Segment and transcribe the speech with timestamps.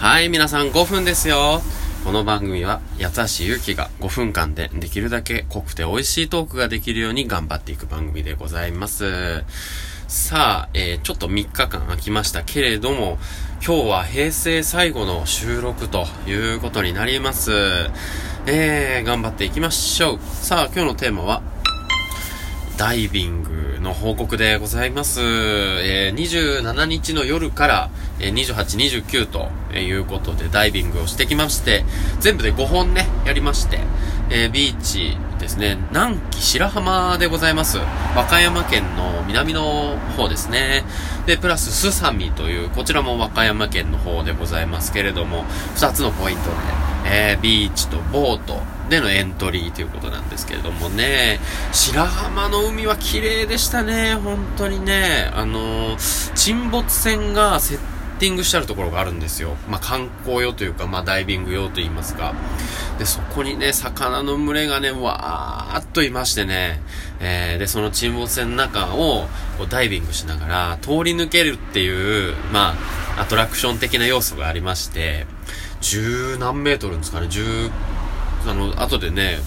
[0.00, 1.60] はい、皆さん5分ですよ。
[2.04, 9.44] この番組は、八橋ゆきが5分間でできるだけ濃くて美味しいトークができるように頑張っていく番組でございます。
[10.08, 13.18] さあ、えー、ちょっと3日間空きましたけれども、
[13.62, 17.52] 今日は平成最後の収録ということになります。
[18.46, 20.18] えー、頑張っていきましょう。
[20.32, 21.42] さあ、今日のテーマは、
[22.78, 25.20] ダイビングの報告でございます。
[25.20, 27.90] えー、27日の夜から、
[28.28, 31.84] 28、29ということでダイビングをしてきまして、
[32.20, 33.80] 全部で5本ね、やりまして、
[34.30, 37.78] えー、ビーチですね、南紀白浜でございます。
[38.14, 40.84] 和歌山県の南の方ですね。
[41.26, 45.44] で、プラススサミという、こちらも和歌山県の方でございますけれども、
[45.76, 46.56] 2つのポイントで、
[47.06, 51.40] えー、ビーチとボートでのエントリーということなんですけれどもね、
[51.72, 55.30] 白浜の海は綺麗でしたね、本当にね。
[55.34, 55.96] あの、
[56.34, 57.78] 沈没船がセッ
[58.20, 59.56] ティングしてあるところがあるんですよ。
[59.66, 62.34] まあ、観光用というか、まあ、ダイビング用と言いますか。
[62.98, 66.82] で、そこにね、魚の群れがね、わーっといましてね、
[67.18, 72.74] えー、で、その沈没船の中をこうダイビングしながら通り抜けるっていう、ま
[73.16, 75.26] あ、アトラクション的な要素がありまして、
[75.80, 77.70] 十何メートルですかね、十、
[78.46, 79.38] あの、後でね、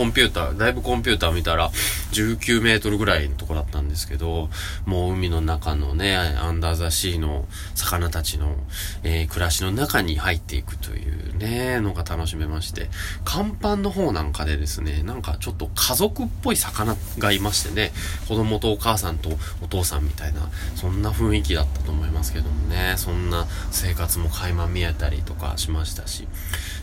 [0.00, 1.70] コンピューター、だいぶコンピューター見たら、
[2.12, 4.48] 19メートルぐらいのとこだったんですけど、
[4.86, 8.56] もう海の中のね、アンダーザシーの魚たちの、
[9.02, 12.88] えー、暮らしの中に入っていくというね、のが楽しめまして、
[13.26, 17.92] 甲板の方なんかでですね、なんかちょっと家族っぽい魚がいましてね、
[18.26, 19.28] 子供とお母さんと
[19.62, 26.26] お父さんみたいな、そんな雰囲気だったと思いますけどもね、そんな生活も垣間見えたりとかしましたし、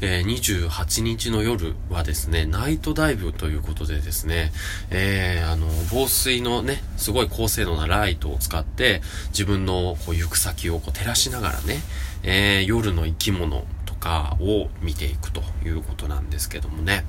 [0.00, 4.52] えー、28日の夜はですね、ナイトダイブということでですね、
[4.90, 11.80] えー、あの、防水のね、すごい高性能なライトを使って、自分のこう行く先をこう照らしながらね、
[12.22, 17.04] えー、夜の生き物とかを見ていくということなんですけどもね。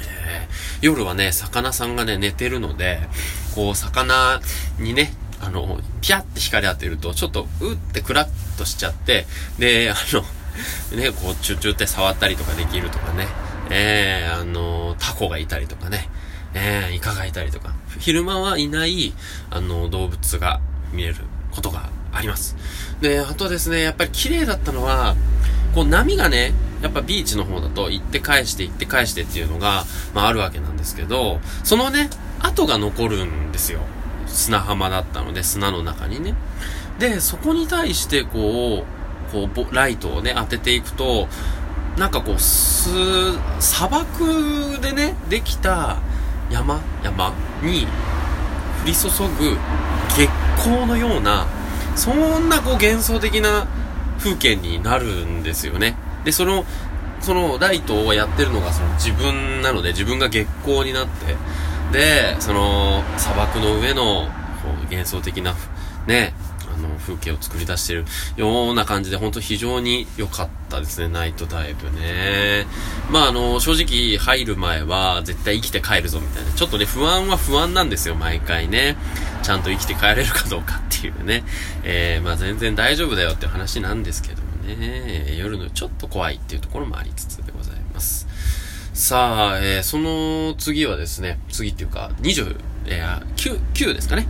[0.00, 3.00] えー、夜はね、魚さんがね、寝てるので、
[3.54, 4.40] こう、魚
[4.78, 9.26] にね、あの、ピャって光当てると、ちょっと、うってクラッとしちゃって、
[9.58, 10.22] で、あの、
[10.96, 13.26] ね、こう、チュチュって触ったりとかできるとかね。
[13.74, 16.08] えー、あの、タコがいたりとかね。
[16.54, 17.74] えー、イカがいたりとか。
[17.98, 19.14] 昼間はいない、
[19.50, 20.60] あの、動物が
[20.92, 21.16] 見れる
[21.50, 22.54] ことがあります。
[23.00, 25.16] で、あとですね、やっぱり綺麗だったのは、
[25.74, 29.84] こう波がね、やっぱビーチの方だと行って返して行って返してっていうのが、
[30.14, 33.80] まああるわけなんですけど、そのね、跡が残るんですよ。
[34.26, 36.34] 砂浜だったので、砂の中にね。
[36.98, 38.84] で、そこに対してこ
[39.32, 41.28] う、こう、ライトをね、当てていくと、
[41.96, 42.88] なんかこう、す、
[43.60, 45.98] 砂漠でね、できた
[46.50, 47.32] 山、山
[47.62, 47.86] に
[48.82, 49.56] 降り注ぐ
[50.08, 51.46] 月光のような、
[51.94, 53.66] そんなこう幻想的な
[54.18, 55.96] 風景になるんですよね。
[56.24, 56.64] で、その、
[57.20, 61.36] そのライトをやってるのがその自分なので、自分が月光になって、
[61.92, 64.28] で、その砂漠の上の
[64.62, 65.54] こう幻想的な、
[66.06, 66.34] ね、
[66.96, 68.04] 風景を作り出してる
[68.36, 72.66] ような感じで、本当非常に良かったですね、ナイトダイブね。
[73.10, 76.52] まあ、あの、正直入る前は絶対生きて帰るぞみたいな。
[76.52, 78.96] ちょっとね、不安は不安なんですよ、毎回ね。
[79.42, 81.44] ちゃんと生きて帰れるかどうかっていうね。
[81.82, 85.36] えー、まあ全然大丈夫だよって話なんですけどもね。
[85.36, 88.26] 夜のちょっと怖いっていうところもありつつでございます。
[88.94, 94.26] さあ、えー、その次はですね、次っていうか、20、えー、9、9ですかね。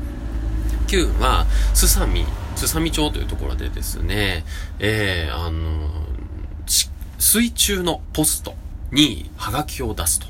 [0.87, 2.25] 9は、すさみ、
[2.57, 4.45] すさみ町というところでですね、
[4.79, 5.91] えー、あの
[7.19, 8.55] 水中のポスト
[8.91, 10.27] にハガキを出すと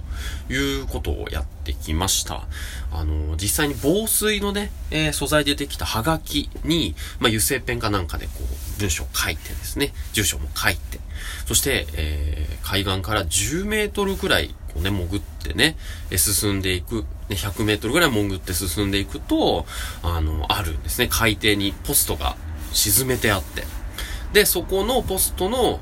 [0.53, 2.47] いうことをやってきました。
[2.93, 8.45] あの、実際に防水のね、えー、素材でできたハガキに、まあ、油性ペンかなんかでこう、
[8.83, 10.99] 住所を書いてですね、住所も書いて、
[11.47, 15.77] そして、えー、海岸から10メートルくらい、こうね、潜ってね、
[16.17, 19.67] 進んでいく、ね、100メートルくらい潜って進んでいくと、
[20.03, 22.37] あの、あるんですね、海底にポストが
[22.73, 23.65] 沈めてあって、
[24.33, 25.81] で、そこのポストの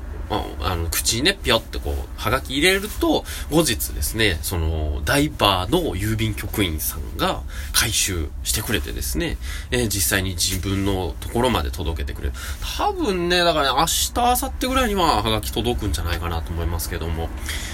[0.61, 7.41] あの、口にね、ぴょってこう、はがき入れると、後日ですね、その、ダイバーの郵便局員さんが
[7.73, 9.37] 回収してくれてですね、
[9.71, 12.33] えー、実際に自分のところまで届けてくれる。
[12.77, 17.29] 多分ね、だからね、明日、明後日ぐらいにははがき届くんじゃないかなと思いますけども。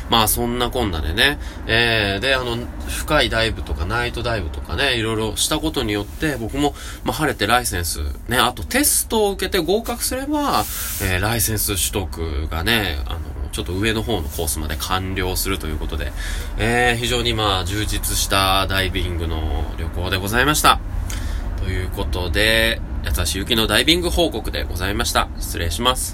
[0.09, 1.37] まあ、そんなこんなでね、
[1.67, 2.57] えー、で、あの、
[2.87, 6.73] 深いダイブとかナイトダイブとかね、いろいろしたことによって、僕も、
[7.03, 7.99] まあ、晴れてライセンス、
[8.29, 10.63] ね、あとテストを受けて合格すれば、
[11.01, 13.19] えー、ライセンス取得がね、あの、
[13.51, 16.11] ちょっと上の方のコースまで完了するということで、
[16.57, 20.79] えー、非常にまあ、充実したダイビングの旅行でございました。
[21.57, 25.27] ということで、八橋ゆきのダイビング報告でございました。
[25.39, 26.05] 失礼します。